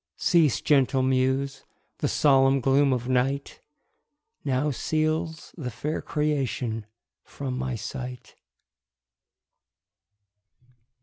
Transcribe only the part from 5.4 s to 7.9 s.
the fair creation from my